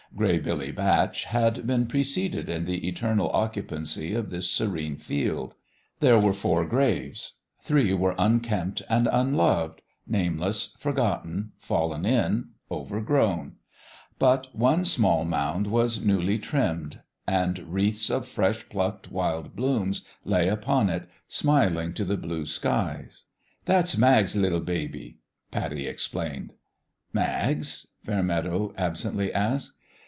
Gray 0.13 0.39
Billy 0.39 0.73
Batch 0.73 1.23
had 1.23 1.65
been 1.65 1.87
preceded 1.87 2.49
in 2.49 2.65
the 2.65 2.85
eternal 2.85 3.31
occu 3.31 3.65
pancy 3.65 4.13
of 4.13 4.29
this 4.29 4.51
serene 4.51 4.97
field. 4.97 5.55
There 6.01 6.19
were 6.19 6.33
four 6.33 6.65
graves. 6.65 7.35
Three 7.61 7.93
were 7.93 8.13
unkempt 8.17 8.81
and 8.89 9.07
unloved 9.09 9.81
nameless, 10.05 10.75
forgotten, 10.77 11.53
fallen 11.57 12.05
in, 12.05 12.49
overgrown. 12.69 13.53
But 14.19 14.53
one 14.53 14.83
small 14.83 15.23
mound 15.23 15.67
was 15.67 16.03
newly 16.03 16.37
trimmed; 16.37 16.99
and 17.25 17.59
wreaths 17.59 18.09
of 18.09 18.27
fresh 18.27 18.67
plucked 18.67 19.13
wild 19.13 19.55
blooms 19.55 20.03
lay 20.25 20.49
upon 20.49 20.89
it, 20.89 21.07
smiling 21.29 21.93
to 21.93 22.03
the 22.03 22.17
blue 22.17 22.45
sky. 22.45 23.05
"That's 23.63 23.97
Mag's 23.97 24.35
liT 24.35 24.65
baby," 24.65 25.19
Pattie 25.51 25.87
explained." 25.87 26.51
Mag's?" 27.13 27.87
Fairmeadow 28.05 28.73
absently 28.77 29.33
asked. 29.33 29.77